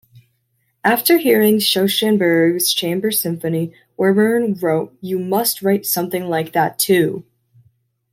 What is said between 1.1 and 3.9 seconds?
hearing Schoenberg's Chamber Symphony,